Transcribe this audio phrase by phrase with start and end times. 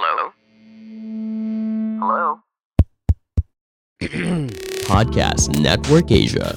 [0.00, 0.32] Hello?
[2.00, 2.40] Hello?
[4.88, 6.56] Podcast Network Asia.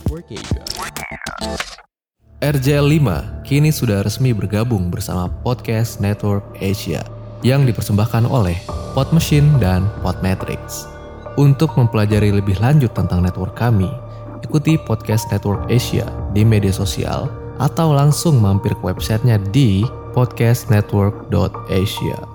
[2.39, 3.03] RJL5
[3.43, 7.03] kini sudah resmi bergabung bersama Podcast Network Asia
[7.43, 8.55] yang dipersembahkan oleh
[8.95, 10.87] Pod Machine dan Podmetrics.
[11.35, 13.91] Untuk mempelajari lebih lanjut tentang network kami,
[14.39, 17.27] ikuti Podcast Network Asia di media sosial
[17.59, 19.83] atau langsung mampir ke websitenya di
[20.15, 22.32] podcastnetwork.asia.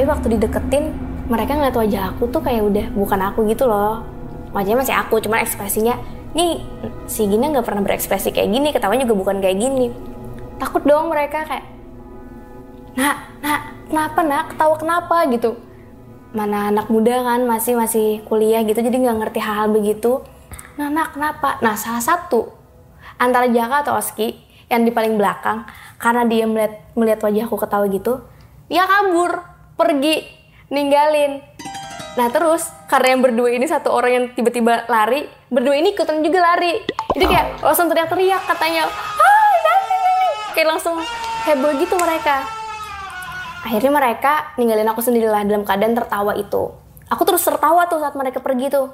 [0.00, 0.96] Tapi waktu dideketin,
[1.28, 4.00] mereka ngeliat wajah aku tuh kayak udah bukan aku gitu loh.
[4.56, 5.92] Wajahnya masih aku, cuma ekspresinya,
[6.32, 6.56] nih
[7.04, 9.92] si Gina nggak pernah berekspresi kayak gini, ketawanya juga bukan kayak gini.
[10.56, 11.68] Takut dong mereka kayak,
[12.96, 13.60] nak, nak,
[13.92, 15.60] kenapa nak, ketawa kenapa gitu.
[16.32, 20.24] Mana anak muda kan masih masih kuliah gitu, jadi nggak ngerti hal-hal begitu.
[20.80, 21.60] Nah, nak, kenapa?
[21.60, 22.48] Nah, salah satu
[23.20, 24.32] antara Jaka atau Oski
[24.72, 25.68] yang di paling belakang,
[26.00, 28.24] karena dia melihat melihat wajahku ketawa gitu,
[28.72, 29.49] dia kabur,
[29.80, 30.20] pergi,
[30.68, 31.40] ninggalin.
[32.20, 36.44] Nah terus karena yang berdua ini satu orang yang tiba-tiba lari, berdua ini ikutan juga
[36.44, 36.76] lari.
[37.16, 38.84] Jadi kayak langsung teriak-teriak katanya,
[39.64, 41.00] Dani." Kayak langsung
[41.48, 42.44] heboh gitu mereka.
[43.64, 46.76] Akhirnya mereka ninggalin aku sendirilah dalam keadaan tertawa itu.
[47.08, 48.92] Aku terus tertawa tuh saat mereka pergi tuh.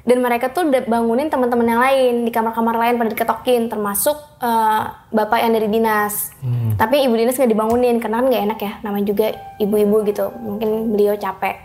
[0.00, 4.82] Dan mereka tuh udah bangunin teman-teman yang lain di kamar-kamar lain pada diketokin, termasuk eh,
[5.12, 6.32] bapak yang dari dinas.
[6.80, 9.26] Tapi ibu dinas nggak dibangunin karena kan nggak enak ya, namanya juga
[9.60, 10.32] ibu-ibu gitu.
[10.32, 11.60] Mungkin beliau capek.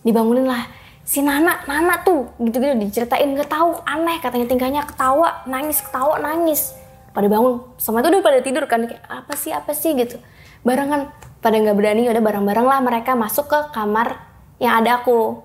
[0.00, 0.64] Dibangunin lah
[1.06, 6.72] si Nana, Nana tuh gitu-gitu diceritain nggak tahu aneh katanya tingkahnya ketawa, nangis, ketawa, nangis.
[7.12, 10.16] Pada bangun, semua itu udah pada tidur kan kayak apa sih apa sih gitu.
[10.64, 11.12] Barengan
[11.44, 14.18] pada nggak berani udah bareng-bareng lah mereka masuk ke kamar
[14.56, 15.44] yang ada aku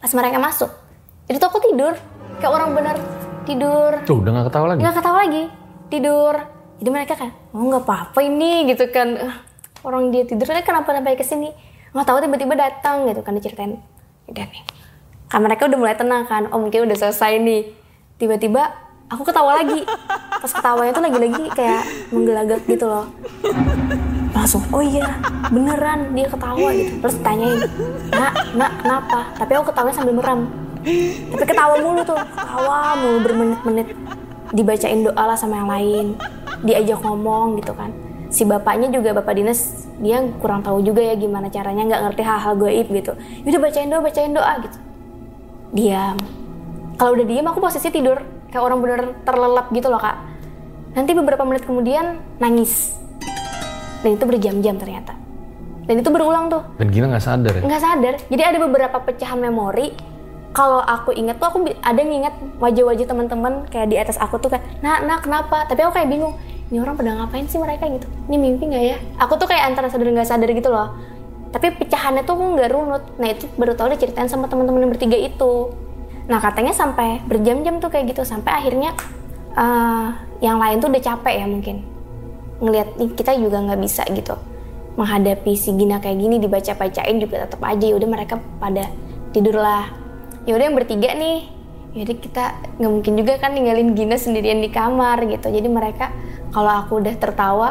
[0.00, 0.72] pas mereka masuk
[1.30, 1.94] itu tuh aku tidur.
[2.42, 2.96] Kayak orang bener
[3.46, 3.92] tidur.
[4.02, 4.80] Tuh udah gak ketawa lagi?
[4.82, 5.44] nggak ketawa lagi.
[5.86, 6.34] Tidur.
[6.82, 9.08] Jadi mereka kan oh nggak apa-apa ini gitu kan.
[9.14, 9.34] "Eh,
[9.86, 11.54] orang dia tidur kan kenapa sampai ke sini?
[11.94, 13.78] Nggak tahu tiba-tiba datang gitu kan diceritain.
[14.26, 14.62] Udah nih.
[15.30, 16.50] Kan mereka udah mulai tenang kan.
[16.50, 17.62] Oh mungkin udah selesai nih.
[18.18, 18.66] Tiba-tiba
[19.06, 19.86] aku ketawa lagi.
[20.40, 23.06] Pas ketawanya tuh lagi-lagi kayak menggelagak gitu loh.
[24.34, 25.06] Langsung oh iya
[25.52, 26.92] beneran dia ketawa gitu.
[27.06, 27.60] Terus tanyain
[28.10, 29.20] nak nak kenapa?
[29.36, 30.69] Tapi aku ketawanya sambil meram
[31.30, 32.16] tapi ketawa mulu tuh.
[32.16, 33.88] Ketawa mulu bermenit-menit.
[34.50, 36.06] Dibacain doa lah sama yang lain.
[36.64, 37.92] Diajak ngomong gitu kan.
[38.30, 42.54] Si bapaknya juga bapak dinas dia kurang tahu juga ya gimana caranya nggak ngerti hal-hal
[42.56, 43.12] gaib gitu.
[43.44, 44.78] Udah bacain doa bacain doa gitu.
[45.74, 46.16] Diam.
[46.96, 48.18] Kalau udah diam aku posisi tidur.
[48.50, 50.18] Kayak orang bener terlelap gitu loh kak.
[50.90, 52.98] Nanti beberapa menit kemudian nangis.
[54.02, 55.14] Dan itu berjam-jam ternyata.
[55.86, 56.62] Dan itu berulang tuh.
[56.78, 57.62] Dan Gina gak sadar ya?
[57.66, 58.14] nggak sadar.
[58.26, 59.94] Jadi ada beberapa pecahan memori
[60.50, 64.50] kalau aku inget tuh aku ada yang inget wajah-wajah teman-teman kayak di atas aku tuh
[64.50, 65.66] kayak nah nah kenapa?
[65.70, 66.34] Tapi aku kayak bingung
[66.70, 67.86] ini orang pada ngapain sih mereka?
[67.86, 68.06] Gitu.
[68.30, 68.96] Ini mimpi nggak ya?
[69.22, 70.94] Aku tuh kayak antara sadar nggak sadar gitu loh.
[71.50, 73.02] Tapi pecahannya tuh nggak runut.
[73.18, 75.70] Nah itu baru tau diceritain sama teman-teman yang bertiga itu.
[76.26, 78.94] Nah katanya sampai berjam-jam tuh kayak gitu sampai akhirnya
[79.54, 80.06] eh,
[80.42, 81.76] yang lain tuh udah capek ya mungkin.
[82.62, 82.88] Ngelihat
[83.18, 84.34] kita juga nggak bisa gitu.
[84.94, 87.82] Menghadapi si Gina kayak gini dibaca-bacain juga tetap aja.
[87.86, 88.90] Ya udah mereka pada
[89.30, 89.58] tidur
[90.48, 91.48] ya udah yang bertiga nih.
[91.90, 92.44] Jadi kita
[92.78, 95.50] nggak mungkin juga kan ninggalin Gina sendirian di kamar gitu.
[95.50, 96.14] Jadi mereka
[96.54, 97.70] kalau aku udah tertawa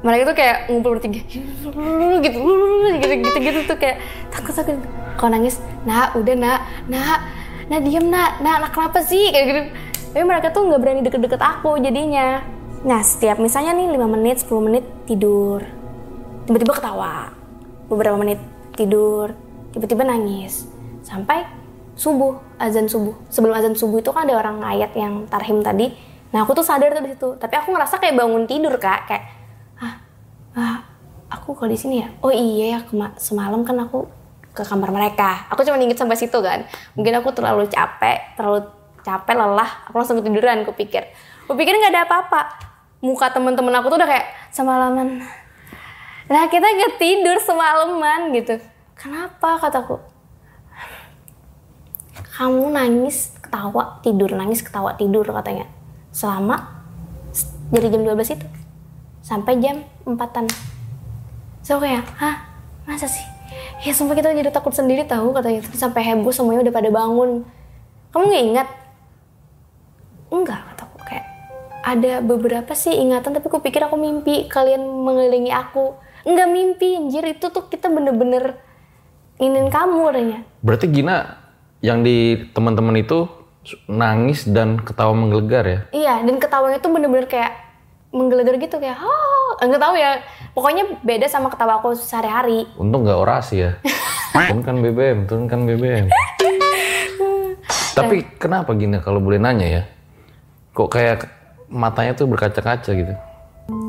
[0.00, 2.40] mereka tuh kayak ngumpul bertiga gitu
[2.96, 3.98] gitu gitu gitu tuh kayak
[4.30, 4.78] takut takut.
[5.18, 7.18] Kalau nangis nah udah nak nak
[7.68, 9.28] nah diam nak nah, nah kenapa sih?
[9.34, 9.60] Kayak gitu.
[10.10, 12.40] Tapi mereka tuh nggak berani deket-deket aku jadinya.
[12.86, 15.60] Nah setiap misalnya nih 5 menit 10 menit tidur.
[16.46, 17.34] Tiba-tiba ketawa.
[17.90, 18.38] Beberapa menit
[18.78, 19.34] tidur
[19.70, 20.69] tiba-tiba nangis
[21.10, 21.42] sampai
[21.98, 23.12] subuh azan subuh.
[23.28, 25.90] Sebelum azan subuh itu kan ada orang ayat yang tarhim tadi.
[26.30, 27.28] Nah aku tuh sadar tuh di situ.
[27.34, 29.10] Tapi aku ngerasa kayak bangun tidur kak.
[29.10, 29.24] Kayak
[29.82, 29.94] ah,
[30.54, 30.76] ah
[31.28, 32.08] aku kalau di sini ya?
[32.22, 32.80] Oh iya ya
[33.18, 34.06] semalam kan aku
[34.54, 35.50] ke kamar mereka.
[35.50, 36.62] Aku cuma inget sampai situ kan.
[36.94, 38.70] Mungkin aku terlalu capek terlalu
[39.02, 39.90] capek lelah.
[39.90, 41.10] Aku langsung ketiduran aku pikir.
[41.50, 42.70] Aku pikir nggak ada apa-apa.
[43.02, 45.24] Muka temen-temen aku tuh udah kayak semalaman.
[46.30, 48.62] Nah kita nggak tidur semalaman gitu.
[49.00, 49.56] kenapa?
[49.56, 50.09] kataku
[52.36, 54.30] kamu nangis ketawa tidur.
[54.34, 55.66] Nangis ketawa tidur katanya.
[56.14, 56.82] Selama
[57.70, 58.46] dari jam 12 itu.
[59.20, 60.48] Sampai jam 4-an
[61.60, 62.50] so kayak hah?
[62.88, 63.22] Masa sih?
[63.84, 65.62] Ya sumpah kita jadi takut sendiri tahu katanya.
[65.76, 67.30] Sampai heboh semuanya udah pada bangun.
[68.10, 68.68] Kamu nggak ingat?
[70.30, 71.26] Enggak kataku kayak
[71.86, 75.94] ada beberapa sih ingatan tapi aku pikir aku mimpi kalian mengelilingi aku.
[76.26, 77.22] Enggak mimpi anjir.
[77.28, 78.58] Itu tuh kita bener-bener
[79.38, 80.38] ingin kamu katanya.
[80.60, 81.39] Berarti Gina
[81.80, 82.16] yang di
[82.52, 83.24] teman-teman itu
[83.86, 85.80] nangis dan ketawa menggelegar ya?
[85.90, 87.52] Iya, dan ketawanya tuh bener-bener kayak
[88.10, 90.20] menggelegar gitu kayak, oh, nggak tahu ya.
[90.50, 92.66] Pokoknya beda sama ketawa aku sehari-hari.
[92.74, 93.70] Untung nggak orasi ya.
[94.48, 96.06] Turunkan BBM, turunkan BBM.
[97.98, 99.82] Tapi kenapa Gina kalau boleh nanya ya?
[100.72, 101.18] Kok kayak
[101.66, 103.14] matanya tuh berkaca-kaca gitu?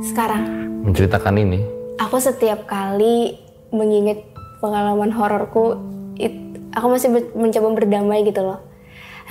[0.01, 0.43] Sekarang,
[0.81, 1.59] Menceritakan ini.
[1.97, 3.37] aku setiap kali
[3.69, 4.25] mengingat
[4.57, 5.77] pengalaman hororku,
[6.15, 8.59] it- aku masih ber- mencoba berdamai gitu loh.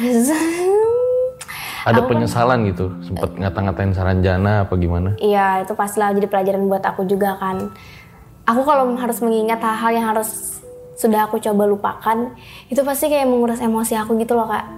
[1.80, 5.16] Ada penyesalan gitu, sempet ngata-ngatain Saranjana apa gimana?
[5.16, 7.72] Iya, itu pastilah jadi pelajaran buat aku juga kan.
[8.44, 10.60] Aku kalau harus mengingat hal-hal yang harus
[11.00, 12.36] sudah aku coba lupakan,
[12.68, 14.68] itu pasti kayak menguras emosi aku gitu loh kak.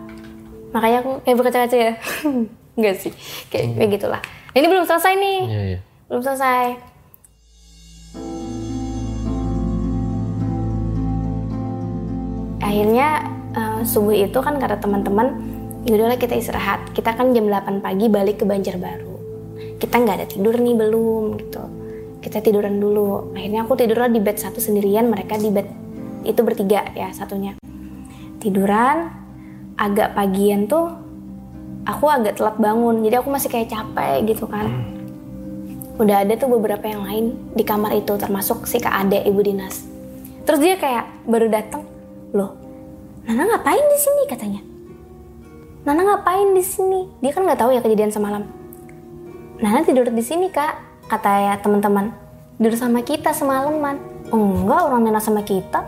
[0.70, 1.92] Makanya aku kayak berkaca-kaca ya.
[2.78, 3.12] Enggak sih,
[3.50, 4.20] kayak, kayak gitulah.
[4.54, 5.78] Ini belum selesai nih, Iya, iya.
[6.06, 6.91] belum selesai.
[12.62, 15.34] Akhirnya eh, subuh itu kan kata teman-teman,
[15.84, 16.94] yaudahlah kita istirahat.
[16.94, 19.14] Kita kan jam 8 pagi balik ke Banjarbaru.
[19.82, 21.62] Kita nggak ada tidur nih belum gitu.
[22.22, 23.34] Kita tiduran dulu.
[23.34, 25.66] Akhirnya aku tidurlah di bed satu sendirian, mereka di bed
[26.22, 27.58] itu bertiga ya satunya.
[28.38, 29.10] Tiduran,
[29.74, 30.86] agak pagian tuh
[31.82, 33.02] aku agak telat bangun.
[33.02, 34.70] Jadi aku masih kayak capek gitu kan.
[35.98, 39.82] Udah ada tuh beberapa yang lain di kamar itu termasuk si Kak Ade ibu dinas.
[40.42, 41.86] Terus dia kayak baru datang,
[42.32, 42.56] loh,
[43.28, 44.60] Nana ngapain di sini katanya?
[45.84, 47.06] Nana ngapain di sini?
[47.20, 48.48] Dia kan nggak tahu ya kejadian semalam.
[49.60, 52.10] Nana tidur di sini kak, kata ya teman-teman.
[52.56, 54.00] Tidur sama kita semalaman.
[54.32, 55.84] Enggak, orang Nana sama kita.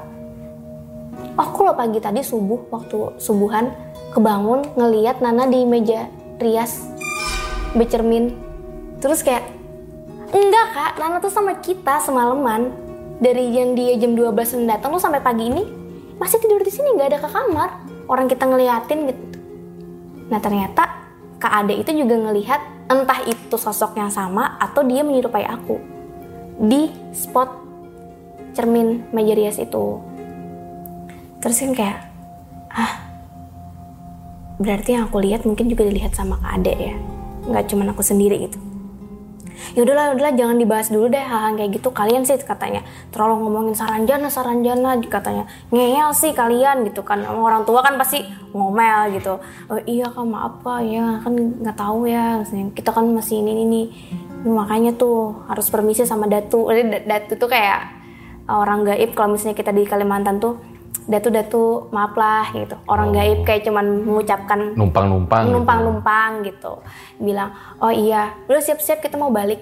[1.34, 3.72] Aku loh pagi tadi subuh waktu subuhan
[4.14, 6.06] kebangun ngeliat Nana di meja
[6.38, 6.86] rias
[7.72, 8.36] bercermin.
[9.00, 9.48] Terus kayak
[10.28, 12.70] enggak kak, Nana tuh sama kita semalaman.
[13.18, 15.83] Dari yang dia jam 12 datang tuh sampai pagi ini
[16.18, 17.70] masih tidur di sini nggak ada ke kamar.
[18.04, 19.24] Orang kita ngeliatin gitu.
[20.28, 21.04] Nah ternyata
[21.40, 25.80] Kak Ade itu juga ngelihat entah itu sosok yang sama atau dia menyerupai aku
[26.60, 27.48] di spot
[28.54, 29.84] cermin meja itu.
[31.42, 31.98] Terus kan kayak,
[32.72, 32.92] ah
[34.56, 36.96] berarti yang aku lihat mungkin juga dilihat sama Kak Ade ya,
[37.50, 38.73] nggak cuma aku sendiri gitu.
[39.74, 41.88] Ya udahlah, udahlah jangan dibahas dulu deh hal-hal kayak gitu.
[41.94, 42.82] Kalian sih katanya
[43.14, 47.22] terlalu ngomongin saranjana, saranjana katanya ngeyel sih kalian gitu kan.
[47.26, 48.22] Orang tua kan pasti
[48.52, 49.38] ngomel gitu.
[49.70, 52.42] Oh iya kak maaf kak ya kan nggak tahu ya.
[52.42, 53.86] Maksudnya, Kita kan masih ini ini nih.
[54.44, 56.68] Makanya tuh harus permisi sama datu.
[56.68, 58.04] Da- Datu tuh kayak
[58.44, 60.60] orang gaib kalau misalnya kita di Kalimantan tuh
[61.04, 61.62] datu datu
[61.92, 62.76] maaf lah gitu.
[62.88, 65.44] Orang gaib kayak cuman mengucapkan Numpang-numpang.
[65.44, 65.54] gitu.
[65.54, 66.72] numpang-numpang gitu.
[67.20, 69.60] Bilang oh iya udah siap-siap kita mau balik.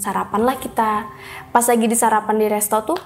[0.00, 1.06] Sarapan lah kita.
[1.50, 2.98] Pas lagi di sarapan di resto tuh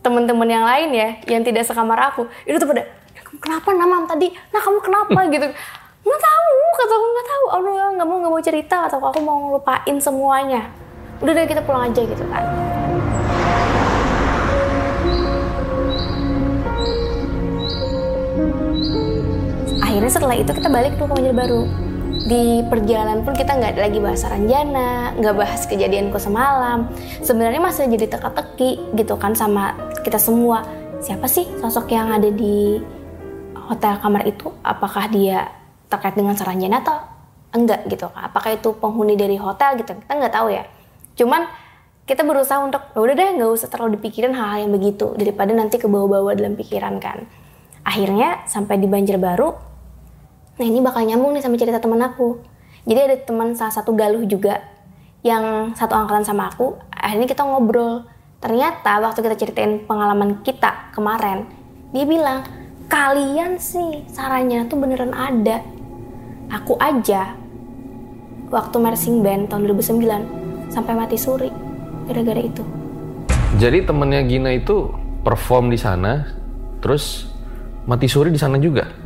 [0.00, 2.86] temen-temen yang lain ya yang tidak sekamar aku itu tuh pada
[3.18, 4.30] kamu kenapa namam tadi?
[4.54, 5.18] Nah kamu kenapa?
[5.34, 5.46] Gitu.
[6.06, 7.44] Nggak tahu kata aku nggak tahu.
[7.50, 10.62] Allah nggak mau nggak mau cerita atau aku mau ngelupain semuanya.
[11.18, 12.44] Udah deh kita pulang aja gitu kan
[19.96, 21.62] akhirnya setelah itu kita balik tuh ke Banjarbaru
[22.28, 26.92] di perjalanan pun kita nggak lagi bahas Saranjana, nggak bahas kejadianku semalam.
[27.24, 29.72] Sebenarnya masih jadi teka-teki gitu kan sama
[30.04, 30.68] kita semua.
[31.00, 32.76] Siapa sih sosok yang ada di
[33.56, 34.52] hotel kamar itu?
[34.60, 35.48] Apakah dia
[35.88, 37.00] terkait dengan Saranjana atau
[37.56, 38.12] enggak gitu?
[38.12, 39.96] Apakah itu penghuni dari hotel gitu?
[39.96, 40.68] Kita nggak tahu ya.
[41.16, 41.48] Cuman
[42.04, 45.80] kita berusaha untuk "Ya udah deh nggak usah terlalu dipikirin hal-hal yang begitu daripada nanti
[45.80, 47.24] ke bawah-bawah dalam pikiran kan.
[47.80, 49.75] Akhirnya sampai di Banjarbaru
[50.56, 52.40] Nah ini bakal nyambung nih sama cerita temen aku.
[52.88, 54.64] Jadi ada teman salah satu galuh juga
[55.20, 56.80] yang satu angkatan sama aku.
[56.88, 58.08] Akhirnya kita ngobrol.
[58.40, 61.44] Ternyata waktu kita ceritain pengalaman kita kemarin,
[61.92, 62.44] dia bilang
[62.88, 65.60] kalian sih sarannya tuh beneran ada.
[66.48, 67.36] Aku aja
[68.48, 71.50] waktu marching band tahun 2009 sampai mati suri
[72.06, 72.62] gara-gara itu.
[73.58, 74.92] Jadi temennya Gina itu
[75.26, 76.22] perform di sana,
[76.78, 77.26] terus
[77.88, 79.05] mati suri di sana juga.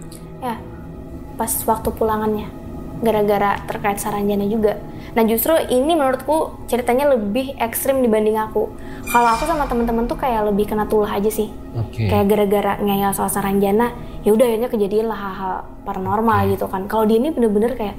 [1.40, 2.52] Pas waktu pulangannya.
[3.00, 4.76] Gara-gara terkait Saranjana juga.
[5.16, 8.68] Nah justru ini menurutku ceritanya lebih ekstrim dibanding aku.
[9.08, 11.48] Kalau aku sama temen-temen tuh kayak lebih kena tulah aja sih.
[11.80, 12.12] Oke.
[12.12, 15.54] Kayak gara-gara ngeyel soal Saranjana, ya udah akhirnya kejadian lah hal-hal
[15.88, 16.84] paranormal gitu kan.
[16.92, 17.96] Kalau dia ini bener-bener kayak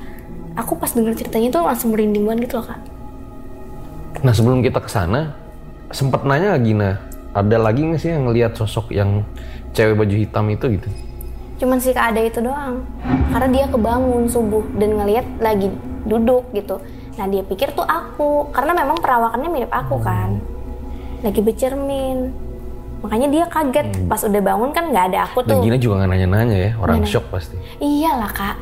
[0.54, 2.80] aku pas denger ceritanya tuh langsung merinding banget gitu loh kak.
[4.22, 5.34] Nah sebelum kita ke sana,
[5.90, 7.02] sempet nanya Gina,
[7.34, 9.26] ada lagi nggak sih yang ngelihat sosok yang
[9.74, 10.90] cewek baju hitam itu gitu?
[11.62, 12.82] Cuman si Kak Ada itu doang.
[13.30, 15.70] Karena dia kebangun subuh dan ngelihat lagi
[16.10, 16.82] duduk gitu.
[17.22, 20.42] Nah dia pikir tuh aku, karena memang perawakannya mirip aku kan.
[21.22, 22.34] Lagi bercermin.
[23.06, 25.62] Makanya dia kaget pas udah bangun kan nggak ada aku Dan tuh.
[25.70, 27.58] Gina juga nggak nanya-nanya ya, orang Nggak shock pasti.
[27.78, 28.58] Iyalah kak.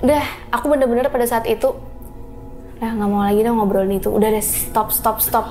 [0.00, 0.24] Udah,
[0.56, 1.68] aku bener-bener pada saat itu
[2.80, 4.08] udah nggak mau lagi dong ngobrolin itu.
[4.08, 5.46] Udah deh stop stop stop.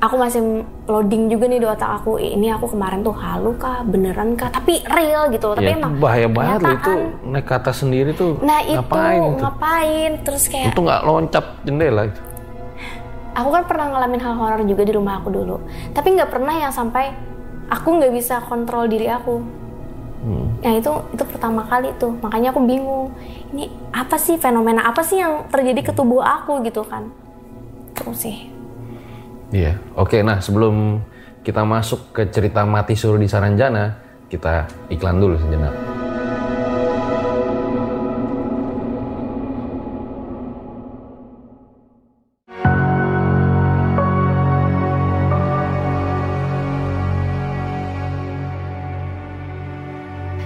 [0.00, 0.40] Aku masih
[0.88, 2.16] loading juga nih di otak aku.
[2.16, 4.48] "Ih, Ini aku kemarin tuh halu kah, beneran kah?
[4.48, 5.52] Tapi real gitu.
[5.52, 6.92] Tapi ya, emang bahaya banget loh itu
[7.28, 9.36] naik ke atas sendiri tuh Nah itu ngapain itu?
[9.38, 10.10] ngapain?
[10.24, 12.20] Terus kayak Itu nggak loncat jendela itu.
[13.30, 15.56] aku kan pernah ngalamin hal horor juga di rumah aku dulu.
[15.92, 17.12] Tapi nggak pernah yang sampai
[17.68, 19.36] aku nggak bisa kontrol diri aku.
[20.20, 20.48] Hmm.
[20.60, 22.16] Nah itu itu pertama kali tuh.
[22.18, 23.12] Makanya aku bingung.
[23.52, 27.08] Ini apa sih fenomena apa sih yang terjadi ke tubuh aku gitu kan?
[27.92, 28.48] Itu sih.
[29.50, 29.82] Iya.
[29.98, 31.02] Oke, nah sebelum
[31.42, 33.98] kita masuk ke cerita mati suruh di Saranjana,
[34.30, 35.89] kita iklan dulu sejenak.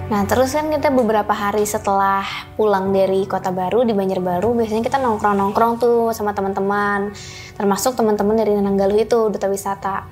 [0.04, 2.20] Nah terus kan kita beberapa hari setelah
[2.60, 7.08] pulang dari kota baru di Banjarbaru biasanya kita nongkrong-nongkrong tuh sama teman-teman
[7.56, 10.04] termasuk teman-teman dari Nananggaluh itu duta wisata.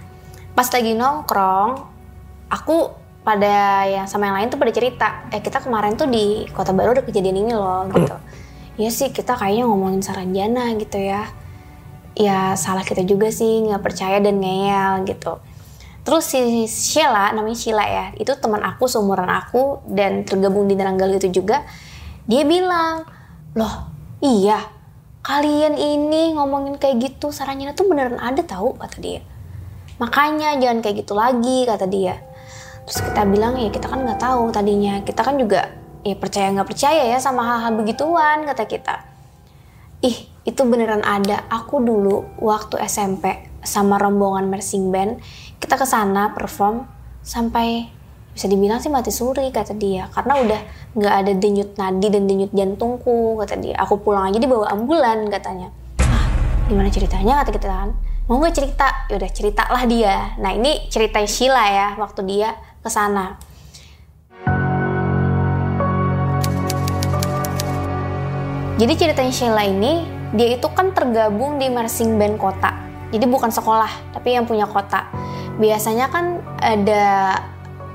[0.57, 1.71] Pas lagi nongkrong,
[2.49, 6.73] aku pada yang sama yang lain tuh pada cerita, eh kita kemarin tuh di kota
[6.73, 8.17] baru ada kejadian ini loh gitu.
[8.81, 11.29] Iya sih kita kayaknya ngomongin Saranjana gitu ya.
[12.17, 15.37] Ya salah kita juga sih nggak percaya dan ngeyel gitu.
[16.03, 21.23] Terus si Sheila, namanya Sheila ya, itu teman aku, seumuran aku, dan tergabung di Nananggaluh
[21.23, 21.63] itu juga.
[22.27, 23.07] Dia bilang,
[23.55, 24.59] loh iya,
[25.23, 29.23] kalian ini ngomongin kayak gitu, sarannya tuh beneran ada tahu kata dia.
[30.03, 32.19] Makanya jangan kayak gitu lagi, kata dia.
[32.83, 34.99] Terus kita bilang, ya kita kan nggak tahu tadinya.
[35.07, 35.71] Kita kan juga
[36.03, 39.07] ya percaya nggak percaya ya sama hal-hal begituan, kata kita.
[40.03, 41.47] Ih, itu beneran ada.
[41.47, 45.23] Aku dulu waktu SMP sama rombongan marching band,
[45.63, 46.83] kita ke sana perform
[47.23, 47.87] sampai
[48.35, 50.11] bisa dibilang sih mati suri kata dia.
[50.11, 50.61] Karena udah
[50.99, 53.79] nggak ada denyut nadi dan denyut jantungku kata dia.
[53.79, 55.71] Aku pulang aja dibawa ambulan katanya.
[56.03, 56.27] Ah
[56.67, 57.47] gimana ceritanya?
[57.47, 57.95] kata kita kan.
[58.27, 59.07] Mau nggak cerita?
[59.07, 60.35] Yaudah ceritalah dia.
[60.43, 63.39] Nah ini cerita Sheila ya waktu dia ke sana.
[68.83, 70.03] Jadi ceritanya Sheila ini,
[70.35, 72.75] dia itu kan tergabung di marching band kota.
[73.15, 75.07] Jadi bukan sekolah, tapi yang punya kota.
[75.61, 77.37] Biasanya kan ada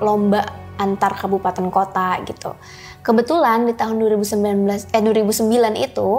[0.01, 0.45] lomba
[0.77, 2.53] antar kabupaten kota gitu.
[3.01, 6.09] Kebetulan di tahun 2019 eh 2009 itu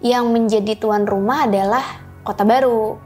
[0.00, 1.84] yang menjadi tuan rumah adalah
[2.24, 2.96] Kota Baru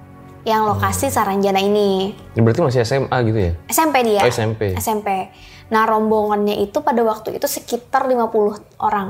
[0.44, 2.12] yang lokasi Saranjana ini.
[2.36, 3.52] Ini berarti masih SMA gitu ya?
[3.66, 4.22] SMP dia.
[4.22, 4.76] Oh, SMP.
[4.76, 5.08] SMP.
[5.72, 9.08] Nah, rombongannya itu pada waktu itu sekitar 50 orang.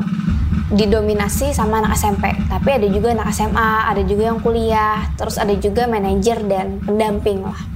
[0.71, 5.53] Didominasi sama anak SMP, tapi ada juga anak SMA, ada juga yang kuliah, terus ada
[5.59, 7.74] juga manajer dan pendamping lah.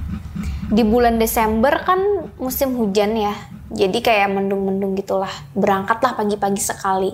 [0.69, 3.33] Di bulan Desember kan musim hujan ya,
[3.73, 5.33] jadi kayak mendung-mendung gitulah.
[5.57, 7.09] Berangkatlah pagi-pagi sekali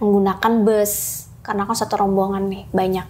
[0.00, 3.04] menggunakan bus, karena kan satu rombongan nih, banyak.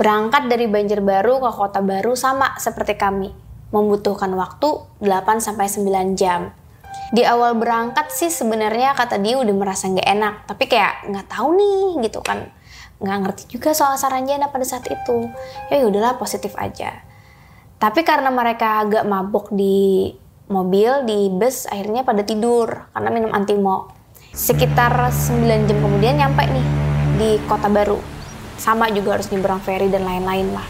[0.00, 3.28] Berangkat dari Banjarbaru ke Kota Baru sama seperti kami,
[3.68, 6.48] membutuhkan waktu 8 sampai 9 jam.
[7.12, 11.52] Di awal berangkat sih sebenarnya kata dia udah merasa nggak enak, tapi kayak nggak tahu
[11.52, 12.48] nih gitu kan,
[12.96, 15.28] nggak ngerti juga soal Saranjana pada saat itu.
[15.68, 17.09] Ya udahlah positif aja.
[17.80, 20.12] Tapi karena mereka agak mabok di
[20.52, 23.88] mobil, di bus, akhirnya pada tidur karena minum antimo.
[24.36, 26.66] Sekitar 9 jam kemudian nyampe nih
[27.16, 27.96] di Kota Baru.
[28.60, 30.68] Sama juga harus nyebrang ferry dan lain-lain lah.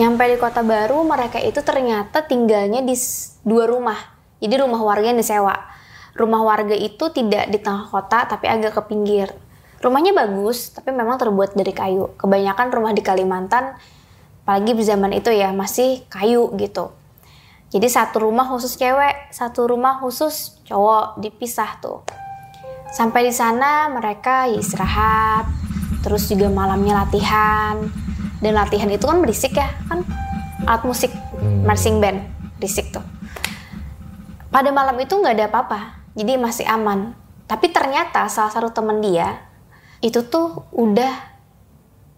[0.00, 2.96] Nyampe di Kota Baru, mereka itu ternyata tinggalnya di
[3.44, 4.00] dua rumah.
[4.40, 5.52] Jadi rumah warga yang disewa.
[6.16, 9.28] Rumah warga itu tidak di tengah kota, tapi agak ke pinggir.
[9.84, 12.16] Rumahnya bagus, tapi memang terbuat dari kayu.
[12.16, 13.76] Kebanyakan rumah di Kalimantan,
[14.44, 16.92] apalagi di zaman itu ya, masih kayu gitu.
[17.72, 22.04] Jadi satu rumah khusus cewek, satu rumah khusus cowok, dipisah tuh.
[22.92, 25.48] Sampai di sana mereka ya istirahat,
[26.04, 27.88] terus juga malamnya latihan.
[28.44, 30.04] Dan latihan itu kan berisik ya, kan
[30.68, 31.10] alat musik,
[31.64, 32.28] marching band,
[32.60, 33.02] berisik tuh.
[34.52, 35.80] Pada malam itu nggak ada apa-apa,
[36.12, 37.16] jadi masih aman.
[37.48, 39.40] Tapi ternyata salah satu teman dia
[40.04, 41.32] itu tuh udah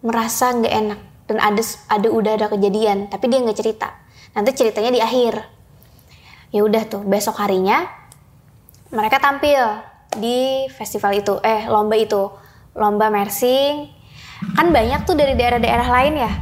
[0.02, 3.94] merasa nggak enak dan ada ada udah ada kejadian tapi dia nggak cerita.
[4.34, 5.34] Nanti ceritanya di akhir.
[6.54, 7.84] Ya udah tuh besok harinya
[8.94, 9.60] mereka tampil
[10.14, 12.30] di festival itu eh lomba itu.
[12.78, 13.90] Lomba mersing.
[14.54, 16.32] Kan banyak tuh dari daerah-daerah lain ya.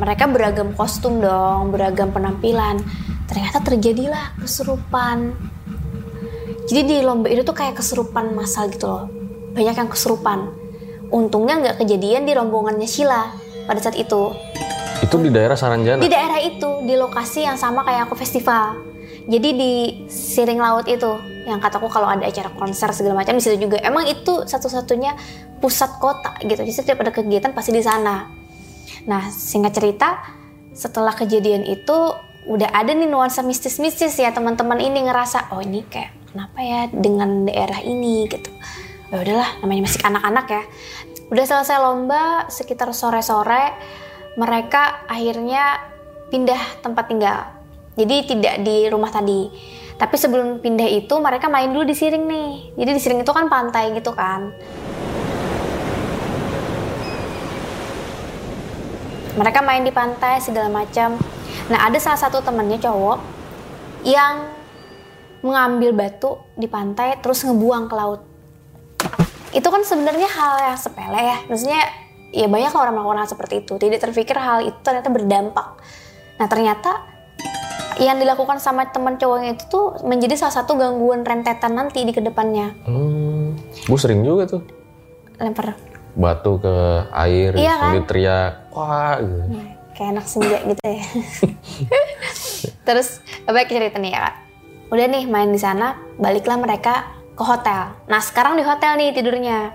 [0.00, 2.80] Mereka beragam kostum dong beragam penampilan.
[3.28, 5.36] Ternyata terjadilah kesurupan
[6.70, 9.04] jadi di lomba itu tuh kayak kesurupan massal gitu loh.
[9.52, 10.60] Banyak yang kesurupan
[11.10, 13.34] untungnya nggak kejadian di rombongannya Sheila
[13.66, 14.32] pada saat itu.
[15.00, 16.00] Itu di daerah Saranjana.
[16.00, 18.76] di daerah itu di lokasi yang sama kayak aku festival.
[19.30, 19.72] Jadi di
[20.08, 21.08] Siring Laut itu
[21.48, 23.80] yang kataku kalau ada acara konser segala macam di situ juga.
[23.80, 25.16] Emang itu satu-satunya
[25.58, 26.60] pusat kota gitu.
[26.60, 28.28] Jadi setiap ada kegiatan pasti di sana.
[29.08, 30.08] Nah singkat cerita
[30.72, 32.14] setelah kejadian itu
[32.48, 37.44] udah ada nih nuansa mistis-mistis ya teman-teman ini ngerasa oh ini kayak kenapa ya dengan
[37.44, 38.24] daerah ini?
[38.28, 38.50] gitu.
[39.10, 40.62] Ya udahlah namanya masih anak-anak ya
[41.30, 43.74] udah selesai lomba sekitar sore-sore
[44.34, 45.78] mereka akhirnya
[46.30, 47.38] pindah tempat tinggal.
[47.98, 49.50] Jadi tidak di rumah tadi.
[49.98, 52.50] Tapi sebelum pindah itu mereka main dulu di Siring nih.
[52.78, 54.54] Jadi di Siring itu kan pantai gitu kan.
[59.36, 61.18] Mereka main di pantai segala macam.
[61.68, 63.18] Nah ada salah satu temennya cowok
[64.06, 64.48] yang
[65.44, 68.29] mengambil batu di pantai terus ngebuang ke laut
[69.50, 71.38] itu kan sebenarnya hal yang sepele ya.
[71.50, 71.82] Maksudnya
[72.30, 73.74] ya banyak orang melakukan hal seperti itu.
[73.76, 75.68] Tidak terpikir hal itu ternyata berdampak.
[76.38, 76.90] Nah ternyata
[78.00, 82.24] yang dilakukan sama teman cowoknya itu tuh menjadi salah satu gangguan rentetan nanti di ke
[82.24, 82.72] depannya.
[82.88, 84.62] Hmm, gue sering juga tuh.
[85.36, 85.76] Lempar.
[86.16, 86.74] Batu ke
[87.12, 88.08] air Iya sambil kan?
[88.08, 89.44] teriak wah gitu.
[89.52, 91.04] Nah, kayak anak senja gitu ya.
[92.88, 94.34] Terus baik cerita nih ya kak.
[94.90, 97.96] Udah nih main di sana baliklah mereka ke hotel.
[98.04, 99.72] Nah sekarang di hotel nih tidurnya.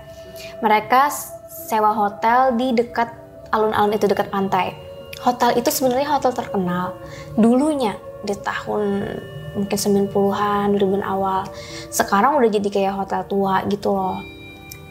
[0.62, 1.10] Mereka
[1.50, 3.10] sewa hotel di dekat
[3.50, 4.78] alun-alun itu dekat pantai.
[5.18, 6.94] Hotel itu sebenarnya hotel terkenal
[7.34, 9.18] dulunya di tahun
[9.58, 11.42] mungkin 90-an 2000-an awal.
[11.90, 14.22] Sekarang udah jadi kayak hotel tua gitu loh.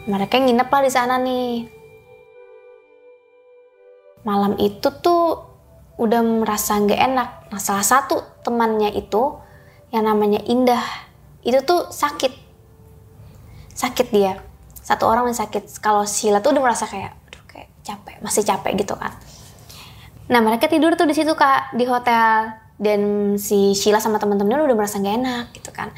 [0.04, 1.64] Mereka nginep lah di sana nih.
[4.28, 5.40] Malam itu tuh
[5.96, 7.28] udah merasa nggak enak.
[7.48, 9.38] Nah salah satu temannya itu
[9.94, 10.82] yang namanya Indah
[11.46, 12.45] itu tuh sakit,
[13.76, 14.40] sakit dia.
[14.80, 15.78] Satu orang yang sakit.
[15.84, 19.12] Kalau Sila tuh udah merasa kayak, aduh kayak capek, masih capek gitu kan.
[20.26, 23.00] Nah mereka tidur tuh di situ kak di hotel dan
[23.38, 25.94] si Sheila sama teman-temannya udah merasa nggak enak gitu kan.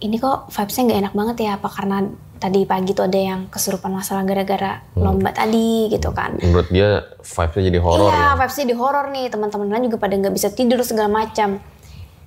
[0.00, 2.08] Ini kok vibesnya nggak enak banget ya apa karena
[2.40, 6.40] tadi pagi tuh ada yang kesurupan masalah gara-gara lomba tadi gitu kan.
[6.40, 9.26] menurut dia vibesnya jadi horor iya, ya vibesnya di horor nih.
[9.28, 11.60] Teman-teman lain juga pada nggak bisa tidur segala macam.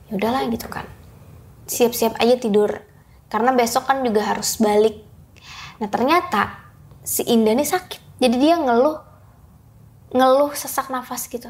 [0.08, 0.86] Ya udahlah gitu kan.
[1.68, 2.93] Siap-siap aja tidur.
[3.34, 5.02] Karena besok kan juga harus balik.
[5.82, 6.62] Nah ternyata
[7.02, 8.22] si Indah nih sakit.
[8.22, 9.02] Jadi dia ngeluh,
[10.14, 11.50] ngeluh sesak nafas gitu.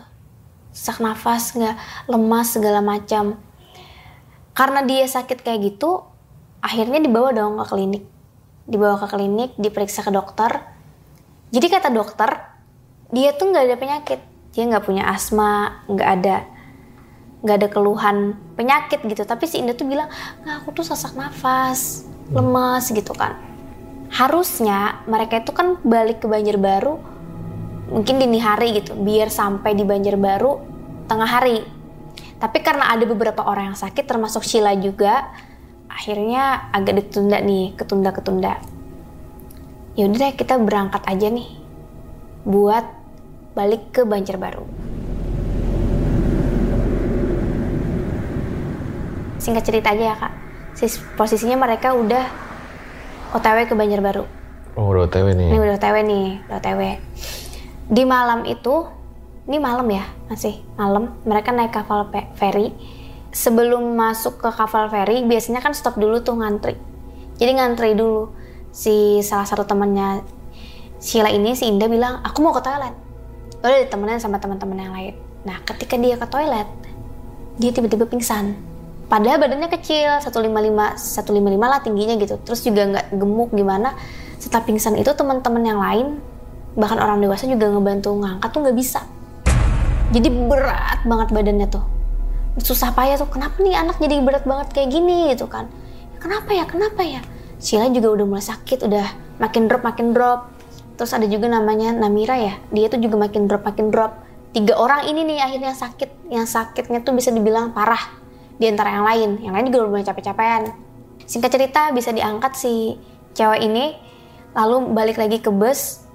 [0.72, 1.76] Sesak nafas, nggak
[2.08, 3.36] lemas segala macam.
[4.56, 6.08] Karena dia sakit kayak gitu,
[6.63, 8.04] akhirnya dibawa dong ke klinik.
[8.63, 10.63] Dibawa ke klinik, diperiksa ke dokter.
[11.52, 12.32] Jadi kata dokter,
[13.12, 14.19] dia tuh nggak ada penyakit
[14.54, 16.46] dia nggak punya asma nggak ada
[17.43, 19.27] nggak ada keluhan penyakit gitu.
[19.27, 20.08] Tapi si Indah tuh bilang
[20.47, 23.36] nggak aku tuh sesak nafas lemas gitu kan.
[24.10, 26.95] Harusnya mereka itu kan balik ke Banjarbaru
[27.91, 30.51] mungkin dini hari gitu biar sampai di Banjarbaru
[31.12, 31.60] tengah hari.
[32.39, 35.32] Tapi karena ada beberapa orang yang sakit termasuk Sheila juga
[35.88, 38.60] akhirnya agak ditunda nih ketunda-ketunda.
[39.93, 41.49] Ya udah deh kita berangkat aja nih
[42.43, 42.84] buat
[43.53, 44.83] balik ke Banjarbaru.
[49.43, 50.34] Singkat cerita aja ya kak,
[50.71, 52.23] Sis- posisinya mereka udah
[53.36, 54.23] OTW ke Banjarbaru.
[54.73, 56.82] oh udah otw nih Ini udah OTW nih, udah OTW.
[57.91, 58.88] Di malam itu,
[59.45, 62.71] ini malam ya masih malam, mereka naik kapal feri.
[63.29, 66.79] Sebelum masuk ke kapal feri, biasanya kan stop dulu tuh ngantri.
[67.36, 68.32] Jadi ngantri dulu.
[68.71, 70.25] Si salah satu temannya
[70.97, 72.95] Sheila ini, si Indah bilang, aku mau ke toilet.
[73.60, 75.13] Udah ditemenin sama teman-teman yang lain.
[75.43, 76.69] Nah, ketika dia ke toilet,
[77.60, 78.56] dia tiba-tiba pingsan.
[79.13, 82.41] Padahal badannya kecil, 155, 155 lah tingginya gitu.
[82.41, 83.93] Terus juga nggak gemuk gimana.
[84.41, 86.17] Setelah pingsan itu teman-teman yang lain,
[86.73, 89.06] bahkan orang dewasa juga ngebantu ngangkat tuh nggak bisa.
[90.17, 91.86] Jadi berat banget badannya tuh.
[92.58, 95.69] Susah payah tuh, kenapa nih anak jadi berat banget kayak gini gitu kan.
[96.17, 97.21] Kenapa ya, kenapa ya?
[97.62, 100.49] Sheila juga udah mulai sakit, udah makin drop, makin drop.
[100.97, 104.26] Terus ada juga namanya Namira ya, dia tuh juga makin drop, makin drop.
[104.58, 108.22] Tiga orang ini nih akhirnya sakit, yang sakitnya tuh bisa dibilang parah
[108.63, 109.30] di antara yang lain.
[109.43, 110.62] Yang lain juga udah mulai capek-capean.
[111.28, 112.95] Singkat cerita bisa diangkat si
[113.36, 113.91] cewek ini,
[114.56, 116.08] lalu balik lagi ke bus.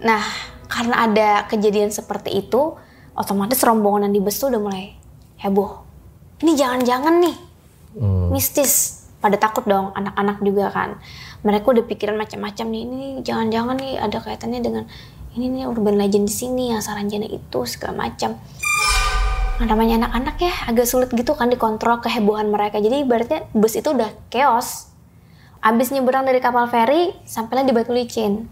[0.00, 0.24] Nah,
[0.72, 2.72] karena ada kejadian seperti itu,
[3.12, 4.96] otomatis rombongan di bus tuh udah mulai
[5.44, 5.84] heboh.
[6.40, 7.36] Ini jangan-jangan nih
[8.32, 9.04] mistis.
[9.22, 10.98] Pada takut dong anak-anak juga kan.
[11.46, 12.82] Mereka udah pikiran macam-macam nih.
[12.82, 14.84] Ini jangan-jangan nih ada kaitannya dengan
[15.38, 18.34] ini nih urban legend di sini yang saranjana itu segala macam.
[19.62, 22.82] Namanya anak-anak ya agak sulit gitu kan dikontrol kehebohan mereka.
[22.82, 24.90] Jadi ibaratnya bus itu udah chaos.
[25.62, 28.50] Abis nyeberang dari kapal feri, sampailah di Batu Licin.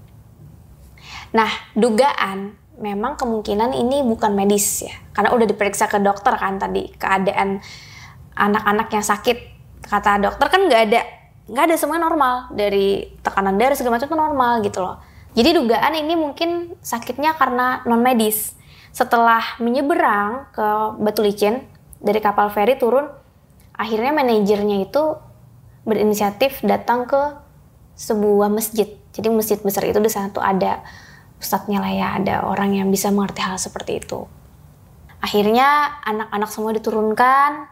[1.35, 4.94] Nah, dugaan memang kemungkinan ini bukan medis ya.
[5.11, 7.59] Karena udah diperiksa ke dokter kan tadi keadaan
[8.38, 9.38] anak-anak yang sakit.
[9.83, 11.01] Kata dokter kan nggak ada
[11.51, 14.96] nggak ada semuanya normal dari tekanan darah segala macam itu normal gitu loh.
[15.35, 18.55] Jadi dugaan ini mungkin sakitnya karena non medis.
[18.90, 20.66] Setelah menyeberang ke
[20.98, 21.62] Batu Licin
[22.03, 23.07] dari kapal feri turun,
[23.74, 25.14] akhirnya manajernya itu
[25.87, 27.38] berinisiatif datang ke
[27.94, 28.88] sebuah masjid.
[29.11, 30.83] Jadi masjid besar itu di sana tuh ada
[31.40, 34.29] ustadznya lah ya, ada orang yang bisa mengerti hal seperti itu.
[35.20, 37.68] Akhirnya anak-anak semua diturunkan,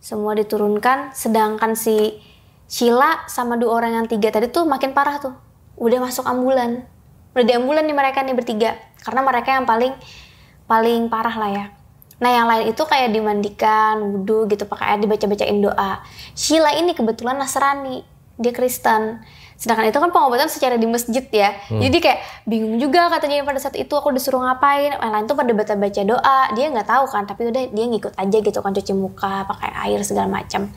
[0.00, 2.20] semua diturunkan, sedangkan si
[2.66, 5.34] Sheila sama dua orang yang tiga tadi tuh makin parah tuh.
[5.76, 6.82] Udah masuk ambulan.
[7.36, 8.80] Udah di ambulan nih mereka nih bertiga.
[9.04, 9.92] Karena mereka yang paling
[10.66, 11.66] paling parah lah ya.
[12.16, 16.00] Nah yang lain itu kayak dimandikan, wudhu gitu, pakai air dibaca-bacain doa.
[16.32, 18.00] Sheila ini kebetulan Nasrani,
[18.40, 19.20] dia Kristen.
[19.56, 21.56] Sedangkan itu kan pengobatan secara di masjid ya.
[21.80, 24.92] Jadi kayak bingung juga katanya pada saat itu aku disuruh ngapain.
[24.96, 26.40] Yang lain tuh pada baca-baca doa.
[26.52, 30.00] Dia nggak tahu kan, tapi udah dia ngikut aja gitu kan cuci muka, pakai air
[30.04, 30.68] segala macam.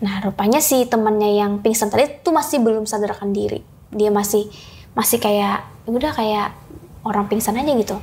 [0.00, 3.60] Nah rupanya si temannya yang pingsan tadi tuh masih belum sadarkan diri.
[3.92, 4.48] Dia masih
[4.96, 6.48] masih kayak "Ya udah kayak
[7.04, 7.96] orang pingsan aja gitu.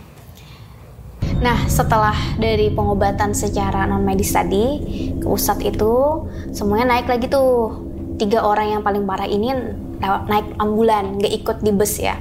[1.35, 4.81] Nah, setelah dari pengobatan secara non medis tadi
[5.19, 7.83] ke USAT itu, semuanya naik lagi tuh.
[8.15, 9.51] Tiga orang yang paling parah ini
[9.99, 12.15] naik ambulan, nggak ikut di bus ya.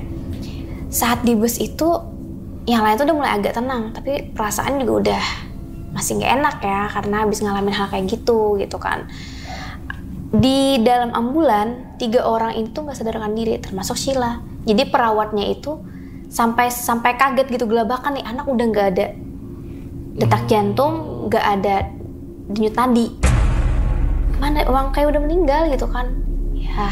[0.90, 1.86] Saat di bus itu,
[2.66, 5.24] yang lain tuh udah mulai agak tenang, tapi perasaan juga udah
[5.94, 9.06] masih nggak enak ya, karena habis ngalamin hal kayak gitu, gitu kan.
[10.34, 14.42] Di dalam ambulan, tiga orang itu nggak sadarkan diri, termasuk Sheila.
[14.66, 15.78] Jadi perawatnya itu
[16.28, 19.06] sampai sampai kaget gitu gelabakan nih anak udah nggak ada
[20.14, 21.76] detak jantung nggak ada
[22.50, 23.06] denyut nadi.
[24.38, 26.12] Mana orang kayak udah meninggal gitu kan?
[26.54, 26.90] Ya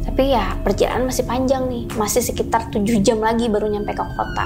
[0.00, 1.84] tapi ya perjalanan masih panjang nih.
[1.94, 4.44] Masih sekitar 7 jam lagi baru nyampe ke kota.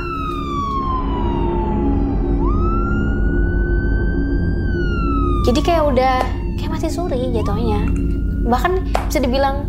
[5.44, 6.14] Jadi kayak udah
[6.56, 7.88] kayak mati suri jatuhnya.
[8.48, 8.72] Bahkan
[9.08, 9.68] bisa dibilang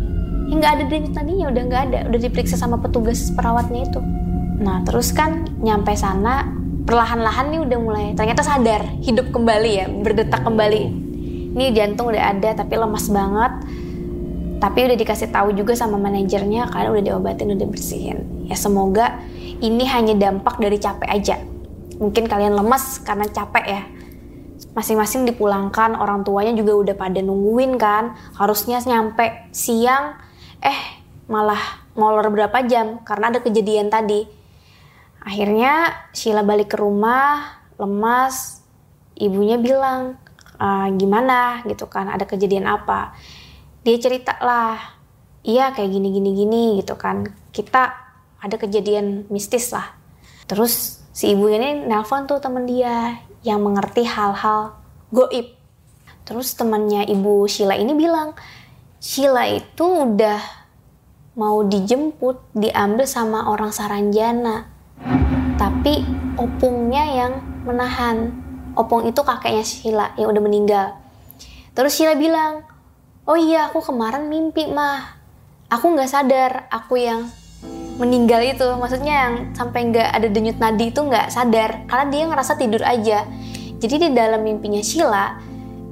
[0.50, 1.98] ya nggak ada denyut nadinya udah nggak ada.
[2.10, 4.00] Udah diperiksa sama petugas perawatnya itu
[4.56, 6.48] Nah, terus kan nyampe sana
[6.86, 10.82] perlahan-lahan nih udah mulai ternyata sadar, hidup kembali ya, berdetak kembali.
[11.56, 13.52] Ini jantung udah ada tapi lemas banget.
[14.56, 18.48] Tapi udah dikasih tahu juga sama manajernya kalian udah diobatin, udah bersihin.
[18.48, 19.20] Ya semoga
[19.60, 21.36] ini hanya dampak dari capek aja.
[21.96, 23.82] Mungkin kalian lemas karena capek ya.
[24.72, 28.16] Masing-masing dipulangkan, orang tuanya juga udah pada nungguin kan.
[28.36, 30.16] Harusnya nyampe siang,
[30.60, 30.80] eh
[31.28, 34.28] malah molor berapa jam karena ada kejadian tadi.
[35.26, 38.62] Akhirnya Sheila balik ke rumah, lemas.
[39.18, 40.14] Ibunya bilang,
[40.54, 43.10] "Ah, gimana gitu kan, ada kejadian apa.
[43.82, 44.78] Dia cerita lah,
[45.42, 47.26] iya kayak gini gini gini gitu kan.
[47.50, 47.90] Kita
[48.38, 49.98] ada kejadian mistis lah.
[50.46, 54.78] Terus si ibunya ini nelpon tuh temen dia yang mengerti hal-hal
[55.10, 55.58] goib.
[56.22, 58.38] Terus temannya ibu Sheila ini bilang,
[59.02, 60.38] Sheila itu udah
[61.34, 64.75] mau dijemput, diambil sama orang Saranjana
[65.56, 66.02] tapi
[66.36, 67.32] opungnya yang
[67.64, 68.32] menahan.
[68.76, 70.86] Opung itu kakeknya Sheila yang udah meninggal.
[71.72, 72.60] Terus Sheila bilang,
[73.24, 75.16] oh iya aku kemarin mimpi mah.
[75.72, 77.24] Aku nggak sadar aku yang
[77.96, 78.68] meninggal itu.
[78.76, 81.88] Maksudnya yang sampai nggak ada denyut nadi itu nggak sadar.
[81.88, 83.24] Karena dia ngerasa tidur aja.
[83.80, 85.40] Jadi di dalam mimpinya Sheila,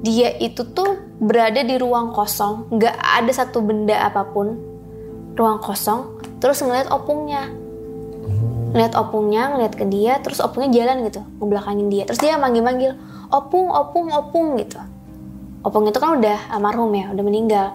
[0.05, 2.69] dia itu tuh berada di ruang kosong.
[2.69, 4.53] nggak ada satu benda apa pun.
[5.33, 6.21] Ruang kosong.
[6.37, 7.64] Terus ngeliat opungnya
[8.75, 12.03] ngeliat opungnya ngeliat ke dia terus opungnya jalan gitu ngebelakangin dia.
[12.03, 12.91] Terus dia manggil-manggil
[13.31, 14.75] opung opung opung gitu.
[15.63, 17.67] Opung itu kan udah almarhum ya udah meninggal.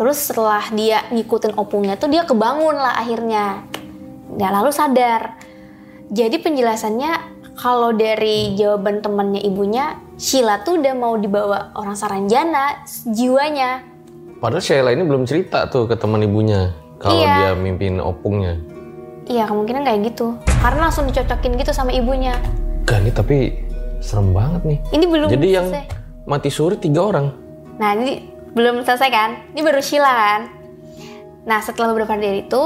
[0.00, 3.68] Terus setelah dia ngikutin opungnya tuh dia kebangun lah akhirnya.
[4.32, 5.36] Dan lalu sadar.
[6.08, 7.12] Jadi penjelasannya
[7.60, 12.82] kalau dari jawaban temannya ibunya Sheila tuh udah mau dibawa orang Saranjana
[13.12, 13.84] jiwanya.
[14.40, 17.34] Padahal Sheila ini belum cerita tuh ke teman ibunya kalau Iya.
[17.36, 18.58] dia mimpin opungnya.
[19.28, 22.36] Iya kemungkinan kayak gitu karena langsung dicocokin gitu sama ibunya
[22.84, 23.36] Gak nih tapi
[24.04, 24.78] serem banget nih.
[24.92, 26.28] ini belum Jadi yang selesai.
[26.28, 27.32] mati suri tiga orang.
[27.80, 29.30] Nah, ini belum selesai kan?
[29.56, 30.42] Ini baru Sheila kan?
[31.48, 32.60] Nah, setelah beberapa hari itu,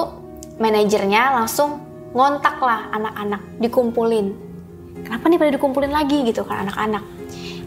[0.58, 1.78] manajernya langsung
[2.12, 4.34] ngontak lah anak-anak dikumpulin
[5.06, 7.04] kenapa nih pada dikumpulin lagi gitu kan anak-anak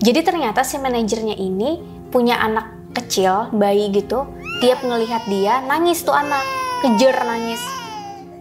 [0.04, 1.80] jadi ternyata si manajernya ini
[2.12, 4.28] punya anak kecil bayi gitu
[4.60, 6.44] tiap ngelihat dia nangis tuh anak
[6.84, 7.62] kejer nangis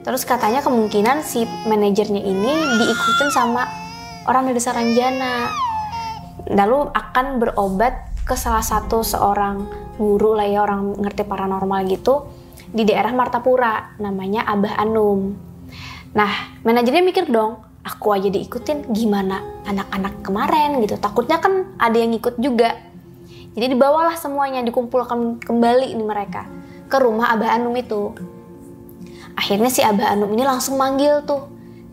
[0.01, 3.69] terus katanya kemungkinan si manajernya ini diikutin sama
[4.25, 5.53] orang dari Saranjana
[6.51, 9.67] lalu akan berobat ke salah satu seorang
[10.01, 12.31] guru lah ya orang ngerti paranormal gitu
[12.71, 15.35] di daerah Martapura namanya Abah Anum.
[16.15, 16.33] Nah
[16.63, 20.97] manajernya mikir dong, aku aja diikutin gimana anak-anak kemarin gitu.
[20.97, 22.79] Takutnya kan ada yang ikut juga.
[23.51, 26.47] Jadi dibawalah semuanya dikumpulkan kembali nih mereka
[26.87, 28.15] ke rumah Abah Anum itu.
[29.39, 31.51] Akhirnya si Abah Anum ini langsung manggil tuh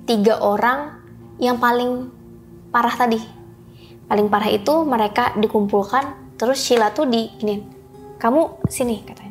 [0.07, 0.97] tiga orang
[1.37, 2.09] yang paling
[2.73, 3.19] parah tadi.
[4.07, 7.65] Paling parah itu mereka dikumpulkan terus Sheila tuh di gini,
[8.21, 9.27] kamu sini katanya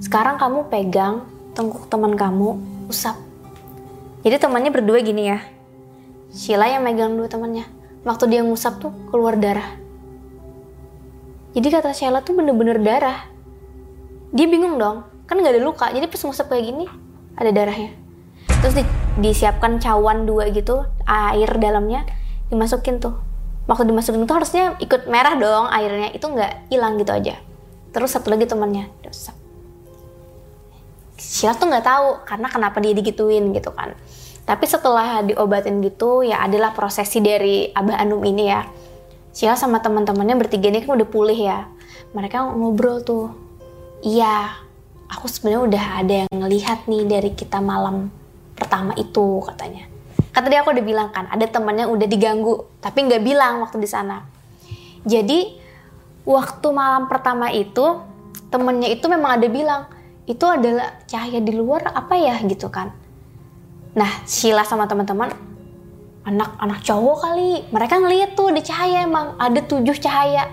[0.00, 2.56] sekarang kamu pegang tengkuk teman kamu,
[2.88, 3.18] usap.
[4.24, 5.44] Jadi temannya berdua gini ya.
[6.32, 7.68] Sheila yang megang dua temannya.
[8.06, 9.76] Waktu dia ngusap tuh keluar darah.
[11.52, 13.28] Jadi kata Sheila tuh bener-bener darah.
[14.32, 15.92] Dia bingung dong, kan nggak ada luka.
[15.92, 16.86] Jadi pas ngusap kayak gini,
[17.36, 17.94] ada darahnya.
[18.62, 18.84] Terus di,
[19.18, 22.06] disiapkan cawan dua gitu, air dalamnya,
[22.52, 23.18] dimasukin tuh.
[23.66, 27.38] Waktu dimasukin tuh harusnya ikut merah dong airnya, itu nggak hilang gitu aja.
[27.92, 29.42] Terus satu lagi temannya, usap
[31.22, 33.94] Sheila tuh nggak tahu karena kenapa dia digituin gitu kan.
[34.42, 38.66] Tapi setelah diobatin gitu ya adalah prosesi dari Abah Anum ini ya.
[39.30, 41.70] Sheila sama teman-temannya bertiga ini kan udah pulih ya.
[42.10, 43.30] Mereka ngobrol tuh.
[44.02, 44.50] Iya,
[45.12, 48.08] aku sebenarnya udah ada yang ngelihat nih dari kita malam
[48.56, 49.84] pertama itu katanya.
[50.32, 53.88] Kata dia aku udah bilang kan, ada temannya udah diganggu, tapi nggak bilang waktu di
[53.88, 54.24] sana.
[55.04, 55.60] Jadi
[56.24, 58.00] waktu malam pertama itu
[58.48, 59.82] temennya itu memang ada bilang,
[60.22, 62.94] itu adalah cahaya di luar apa ya gitu kan
[63.92, 65.34] nah Sheila sama teman-teman
[66.22, 70.48] anak-anak cowok kali mereka ngeliat tuh ada cahaya emang ada tujuh cahaya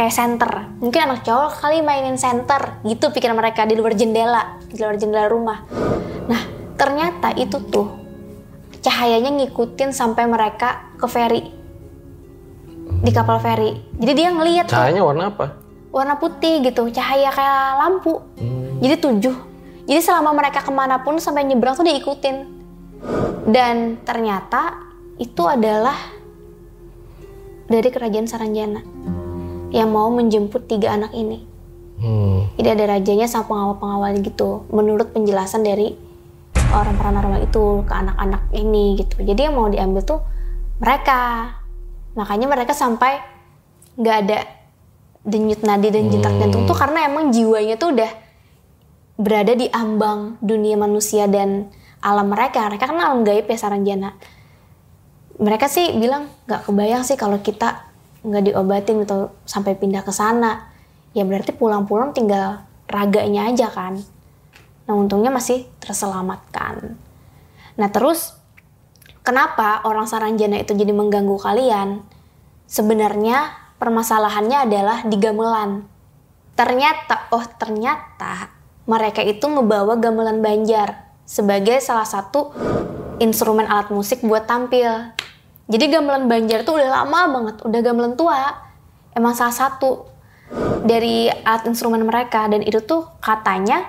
[0.00, 4.80] kayak center mungkin anak cowok kali mainin center gitu pikiran mereka di luar jendela di
[4.80, 5.68] luar jendela rumah
[6.24, 6.40] nah
[6.80, 7.92] ternyata itu tuh
[8.80, 11.52] cahayanya ngikutin sampai mereka ke ferry
[13.04, 15.60] di kapal ferry jadi dia ngeliat cahayanya warna apa
[15.90, 18.22] warna putih gitu, cahaya kayak lampu.
[18.38, 18.78] Hmm.
[18.78, 19.36] Jadi tujuh.
[19.90, 22.46] Jadi selama mereka ke mana pun sampai nyebrang tuh diikutin.
[23.50, 24.78] Dan ternyata
[25.18, 25.98] itu adalah
[27.66, 28.82] dari kerajaan Saranjana
[29.70, 31.46] yang mau menjemput tiga anak ini.
[32.00, 32.48] Hmm.
[32.56, 34.64] Jadi ada rajanya sama pengawal-pengawal gitu.
[34.72, 35.94] Menurut penjelasan dari
[36.72, 39.20] orang paranormal itu ke anak-anak ini gitu.
[39.20, 40.20] Jadi yang mau diambil tuh
[40.80, 41.54] mereka.
[42.16, 43.20] Makanya mereka sampai
[44.00, 44.38] nggak ada
[45.20, 46.40] denyut nadi dan jentak hmm.
[46.40, 48.10] jantung tuh karena emang jiwanya tuh udah
[49.20, 51.68] berada di ambang dunia manusia dan
[52.00, 52.64] alam mereka.
[52.64, 54.16] Mereka kan alam gaib ya Saranjana.
[55.36, 57.89] Mereka sih bilang nggak kebayang sih kalau kita
[58.20, 60.70] nggak diobatin atau sampai pindah ke sana.
[61.16, 63.98] Ya berarti pulang-pulang tinggal raganya aja kan.
[64.86, 66.98] Nah untungnya masih terselamatkan.
[67.78, 68.34] Nah terus
[69.22, 72.02] kenapa orang Saranjana itu jadi mengganggu kalian?
[72.70, 75.88] Sebenarnya permasalahannya adalah di gamelan.
[76.54, 78.52] Ternyata, oh ternyata
[78.84, 82.52] mereka itu ngebawa gamelan Banjar sebagai salah satu
[83.22, 85.14] instrumen alat musik buat tampil.
[85.70, 88.58] Jadi gamelan Banjar tuh udah lama banget, udah gamelan tua.
[89.14, 90.10] Emang salah satu
[90.82, 93.86] dari alat instrumen mereka dan itu tuh katanya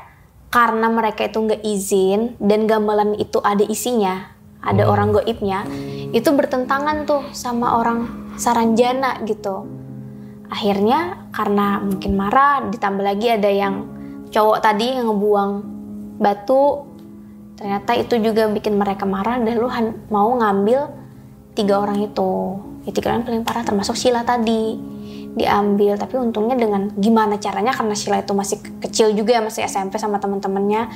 [0.54, 4.30] karena mereka itu nggak izin dan gamelan itu ada isinya,
[4.62, 4.94] ada hmm.
[4.94, 5.66] orang goibnya,
[6.14, 9.82] itu bertentangan tuh sama orang Saranjana gitu
[10.52, 13.88] akhirnya karena mungkin marah ditambah lagi ada yang
[14.36, 15.52] cowok tadi yang ngebuang
[16.20, 16.84] batu
[17.56, 19.72] ternyata itu juga bikin mereka marah dan lu
[20.12, 20.92] mau ngambil
[21.54, 22.60] tiga orang itu.
[22.88, 24.78] Ya tiga orang paling parah termasuk Sheila tadi.
[25.32, 30.20] Diambil tapi untungnya dengan gimana caranya karena Sheila itu masih kecil juga masih SMP sama
[30.20, 30.92] teman-temannya.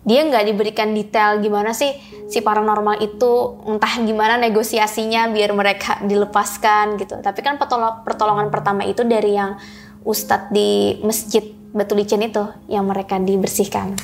[0.00, 1.92] Dia nggak diberikan detail gimana sih
[2.28, 7.20] si paranormal itu entah gimana negosiasinya biar mereka dilepaskan gitu.
[7.20, 7.60] Tapi kan
[8.04, 9.60] pertolongan pertama itu dari yang
[10.04, 13.94] ustadz di masjid Batu Licin itu yang mereka dibersihkan.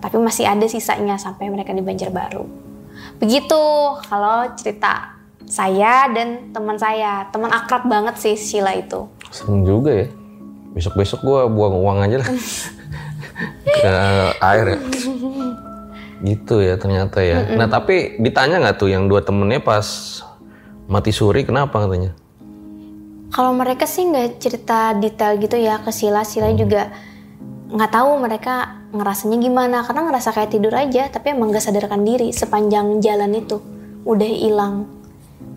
[0.00, 2.44] Tapi masih ada sisanya sampai mereka di Banjarbaru.
[3.20, 3.62] Begitu
[4.08, 5.17] kalau cerita
[5.48, 7.26] saya dan teman saya.
[7.32, 9.08] Teman akrab banget sih Sheila itu.
[9.32, 10.08] Serem juga ya.
[10.76, 12.28] Besok-besok gue buang uang aja lah.
[13.82, 13.92] Ke
[14.44, 14.78] air ya.
[16.20, 17.42] Gitu ya ternyata ya.
[17.42, 17.56] Mm -mm.
[17.56, 20.20] nah tapi ditanya nggak tuh yang dua temennya pas
[20.86, 22.12] mati suri kenapa katanya?
[23.28, 26.58] Kalau mereka sih nggak cerita detail gitu ya ke Sila Sila hmm.
[26.58, 26.88] juga
[27.68, 29.78] nggak tahu mereka ngerasanya gimana.
[29.84, 33.60] Karena ngerasa kayak tidur aja tapi emang gak sadarkan diri sepanjang jalan itu.
[34.08, 34.97] Udah hilang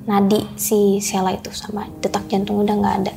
[0.10, 3.14] nadi si Sela itu sama detak jantung udah nggak ada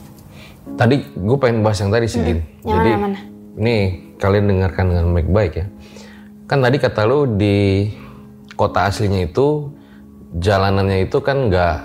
[0.74, 2.40] Tadi gue pengen bahas yang tadi sih, Gin.
[2.64, 3.20] Yang Jadi, mana, mana?
[3.60, 3.76] ini
[4.16, 5.66] kalian dengarkan dengan baik-baik ya.
[6.48, 7.88] Kan tadi kata lu di
[8.56, 9.70] kota aslinya itu
[10.40, 11.76] jalanannya itu kan nggak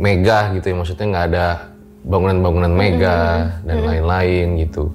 [0.00, 1.46] megah gitu ya, maksudnya nggak ada
[2.02, 4.90] bangunan-bangunan megah dan lain-lain gitu.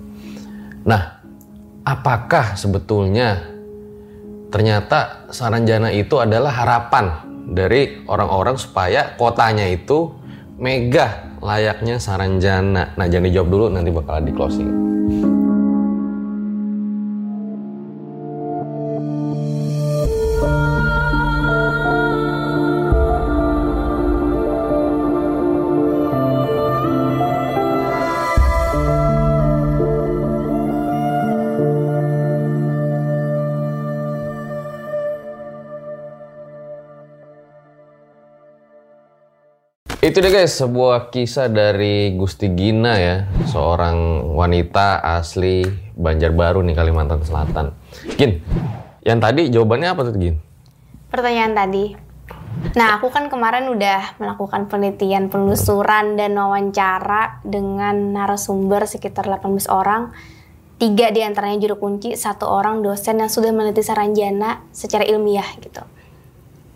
[0.84, 1.22] Nah,
[1.86, 3.48] apakah sebetulnya
[4.52, 10.14] ternyata Saranjana itu adalah harapan dari orang-orang supaya kotanya itu
[10.62, 12.94] megah layaknya Saranjana.
[12.94, 14.70] Nah, jangan dijawab dulu nanti bakal di closing.
[40.12, 45.64] Itu deh guys, sebuah kisah dari Gusti Gina ya, seorang wanita asli
[45.96, 47.72] Banjarbaru nih Kalimantan Selatan.
[48.20, 48.44] Gin,
[49.08, 50.52] yang tadi jawabannya apa tuh Gin?
[51.12, 51.92] pertanyaan tadi.
[52.76, 60.16] Nah aku kan kemarin udah melakukan penelitian penelusuran dan wawancara dengan narasumber sekitar 18 orang.
[60.76, 65.84] Tiga di antaranya juru kunci satu orang dosen yang sudah meneliti Saranjana secara ilmiah gitu.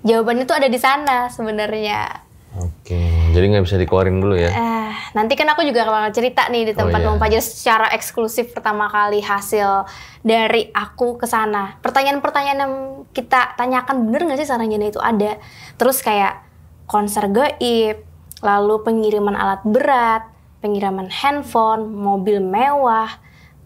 [0.06, 2.22] Jawabannya tuh ada di sana sebenarnya.
[2.62, 4.48] Oke, jadi nggak bisa dikeluarin dulu ya?
[4.48, 7.12] Eh, nanti kan aku juga bakal cerita nih di tempat iya.
[7.12, 9.84] Mempelajari secara eksklusif pertama kali hasil
[10.24, 11.76] dari aku ke sana.
[11.84, 12.74] Pertanyaan-pertanyaan yang
[13.12, 15.36] kita tanyakan bener nggak sih Saranjana itu ada?
[15.76, 16.48] Terus kayak
[16.88, 18.08] konser gaib,
[18.40, 20.24] lalu pengiriman alat berat,
[20.64, 23.12] pengiriman handphone, mobil mewah,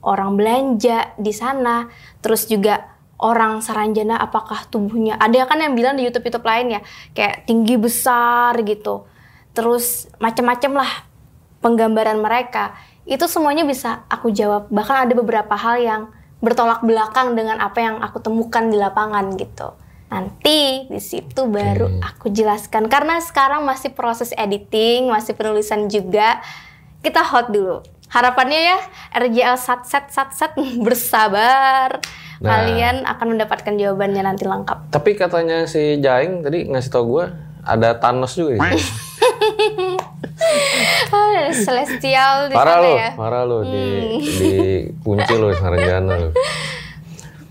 [0.01, 1.85] orang belanja di sana,
[2.25, 6.81] terus juga orang Saranjana apakah tubuhnya ada kan yang bilang di YouTube YouTube lain ya
[7.11, 9.03] kayak tinggi besar gitu
[9.59, 10.91] terus macam-macam lah
[11.59, 12.79] penggambaran mereka.
[13.03, 14.71] Itu semuanya bisa aku jawab.
[14.71, 16.01] Bahkan ada beberapa hal yang
[16.39, 19.75] bertolak belakang dengan apa yang aku temukan di lapangan gitu.
[20.07, 22.87] Nanti di situ baru aku jelaskan.
[22.87, 26.39] Karena sekarang masih proses editing masih penulisan juga.
[27.03, 27.83] Kita hot dulu.
[28.07, 28.79] Harapannya ya
[29.19, 30.55] RJL satset satset
[30.87, 31.99] bersabar.
[32.39, 32.55] Nah.
[32.55, 34.95] kalian akan mendapatkan jawabannya nanti lengkap.
[34.95, 37.27] Tapi katanya si Jaing tadi ngasih tau gue
[37.67, 38.79] ada Thanos juga gitu.
[41.11, 43.85] Ah, celestial di parah sana lu, ya parah lu di
[44.23, 44.51] di
[45.03, 46.29] kunci lu Saranjana lu.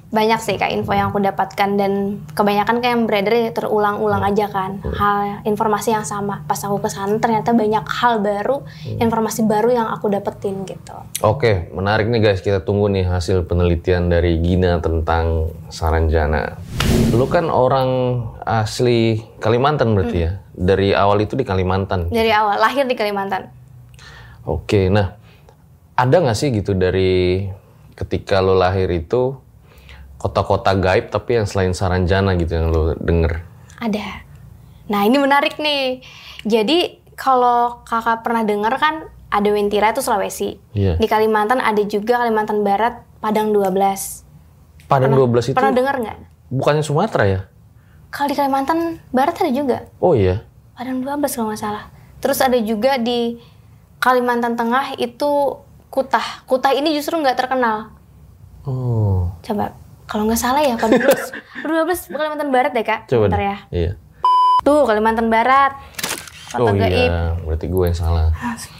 [0.09, 4.49] banyak sih kak info yang aku dapatkan dan kebanyakan kayak yang beredar ya terulang-ulang aja
[4.49, 8.65] kan hal informasi yang sama pas aku ke sana ternyata banyak hal baru
[8.97, 12.41] informasi baru yang aku dapetin gitu Oke, menarik nih guys.
[12.41, 16.57] Kita tunggu nih hasil penelitian dari Gina tentang Saranjana.
[17.11, 20.39] Lu kan orang asli Kalimantan berarti ya?
[20.55, 22.07] Dari awal itu di Kalimantan.
[22.09, 23.51] dari awal lahir di Kalimantan
[24.47, 25.19] Oke, nah
[25.95, 27.45] ada nggak sih gitu dari
[27.93, 29.35] ketika lo lahir itu
[30.19, 33.43] kota-kota gaib tapi yang selain Saranjana gitu yang lo denger?
[33.79, 34.27] ada
[34.87, 36.03] nah ini menarik nih
[36.43, 40.97] jadi kalau kakak pernah dengar kan ada Wentira itu Sulawesi Iya.
[40.97, 43.71] di Kalimantan ada juga Kalimantan Barat Padang 12
[44.87, 47.41] Padang 12 itu pernah dengar nggak bukannya Sumatera ya?
[48.09, 48.79] kalau di Kalimantan
[49.09, 50.43] Barat ada juga Oh iya.
[50.73, 51.85] Padang 12 kalau nggak salah.
[52.19, 53.35] Terus ada juga di
[53.99, 55.59] Kalimantan Tengah itu
[55.91, 56.47] Kutah.
[56.47, 57.91] Kutah ini justru nggak terkenal.
[58.63, 59.27] Oh.
[59.43, 59.75] Coba,
[60.09, 63.05] kalau nggak salah ya 12, 12 Kalimantan Barat deh kak.
[63.07, 63.57] Coba Bentar ya.
[63.69, 63.91] Iya.
[64.65, 65.77] Tuh Kalimantan Barat.
[66.49, 67.13] Kota Oh gaib.
[67.13, 68.33] iya, berarti gue yang salah.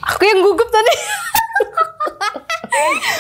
[0.09, 0.89] Aku yang gugup tadi.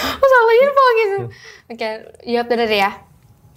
[0.09, 1.16] Aku salah info gitu.
[1.71, 1.88] Oke,
[2.25, 2.90] jawab dulu deh ya.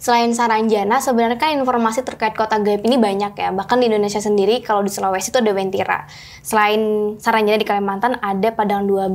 [0.02, 3.54] Selain Saranjana, sebenarnya kan informasi terkait kota gaib ini banyak ya.
[3.54, 6.10] Bahkan di Indonesia sendiri, kalau di Sulawesi itu ada Wentira.
[6.42, 6.82] Selain
[7.22, 9.14] Saranjana di Kalimantan, ada Padang 12.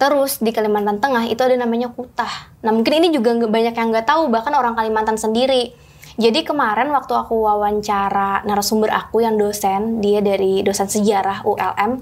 [0.00, 2.56] Terus di Kalimantan Tengah itu ada namanya Kutah.
[2.64, 5.76] Nah mungkin ini juga banyak yang nggak tahu, bahkan orang Kalimantan sendiri.
[6.16, 12.00] Jadi kemarin waktu aku wawancara narasumber aku yang dosen, dia dari dosen sejarah ULM,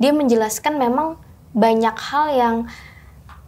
[0.00, 1.20] dia menjelaskan memang
[1.52, 2.56] banyak hal yang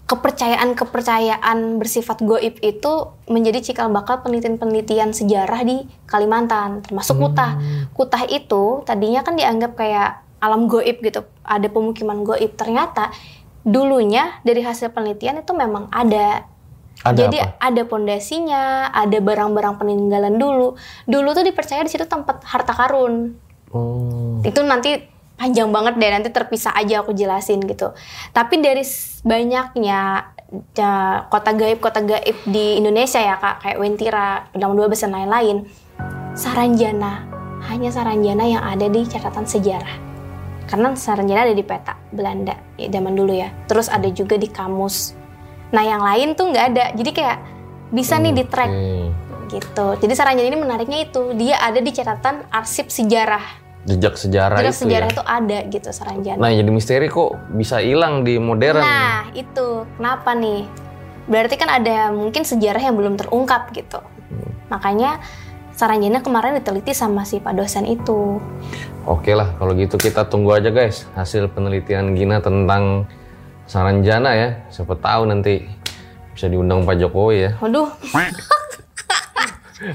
[0.05, 2.93] kepercayaan-kepercayaan bersifat goib itu
[3.25, 7.57] menjadi cikal bakal penelitian-penelitian sejarah di Kalimantan, termasuk Kutah.
[7.97, 12.53] Kutah itu tadinya kan dianggap kayak alam goib gitu, ada pemukiman goib.
[12.53, 13.17] Ternyata
[13.65, 16.45] dulunya dari hasil penelitian itu memang ada.
[17.01, 17.59] Ada Jadi apa?
[17.59, 20.79] ada pondasinya, ada barang-barang peninggalan dulu.
[21.09, 23.41] Dulu tuh dipercaya di situ tempat harta karun
[23.75, 24.39] Oh.
[24.47, 25.03] itu nanti
[25.35, 27.91] panjang banget deh nanti terpisah aja aku jelasin gitu.
[28.31, 28.87] Tapi dari
[29.27, 30.31] banyaknya
[30.75, 35.57] ja- kota gaib kota gaib di Indonesia ya kak kayak Wentira Pedang 12 dan lain-lain
[36.39, 37.27] Saranjana
[37.67, 39.97] hanya Saranjana yang ada di catatan sejarah.
[40.65, 43.51] Karena Saranjana ada di peta Belanda ya zaman dulu ya.
[43.67, 45.17] Terus ada juga di kamus.
[45.75, 46.85] Nah yang lain tuh nggak ada.
[46.95, 47.39] Jadi kayak
[47.91, 48.73] bisa nih di track.
[49.49, 49.87] Gitu.
[50.03, 51.33] Jadi Saranjana ini menariknya itu.
[51.39, 55.13] Dia ada di catatan arsip sejarah Jejak sejarah jejak itu sejarah ya.
[55.13, 58.81] itu ada gitu Saranjana Nah, jadi misteri kok bisa hilang di modern.
[58.81, 60.65] Nah, itu kenapa nih?
[61.29, 64.01] Berarti kan ada mungkin sejarah yang belum terungkap gitu.
[64.73, 65.21] Makanya
[65.75, 68.39] Saranjana kemarin diteliti sama si Pak dosen itu.
[69.05, 73.05] Oke lah, kalau gitu kita tunggu aja guys hasil penelitian Gina tentang
[73.69, 74.49] Saranjana ya.
[74.73, 75.67] Siapa tahu nanti
[76.33, 77.51] bisa diundang Pak Jokowi ya.
[77.59, 77.91] Waduh,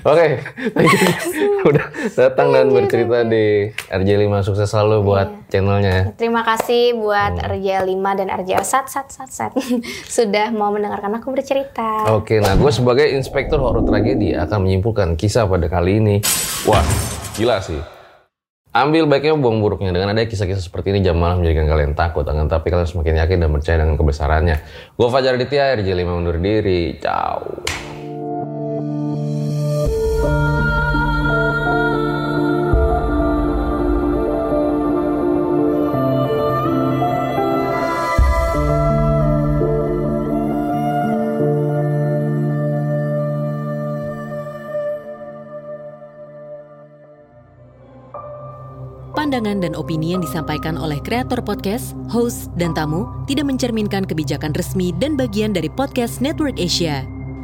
[0.06, 0.46] Oke,
[0.78, 1.66] you.
[1.70, 6.04] udah datang dan bercerita di RJ5 sukses selalu buat channelnya ya.
[6.14, 9.52] terima kasih buat RJ5 dan RJ sat sat sat sat
[10.16, 12.06] sudah mau mendengarkan aku bercerita.
[12.14, 16.16] Oke, nah gue sebagai inspektur horor tragedi akan menyimpulkan kisah pada kali ini.
[16.70, 16.86] Wah,
[17.34, 17.82] gila sih.
[18.70, 22.46] Ambil baiknya buang buruknya dengan ada kisah-kisah seperti ini jam malam menjadikan kalian takut akan
[22.46, 24.58] tapi kalian semakin yakin dan percaya dengan kebesarannya.
[24.94, 26.94] Gue Fajar Aditya, RJ5 undur diri.
[27.02, 27.66] Ciao.
[49.20, 54.96] Pandangan dan opini yang disampaikan oleh kreator podcast, host, dan tamu tidak mencerminkan kebijakan resmi
[54.96, 57.19] dan bagian dari podcast Network Asia.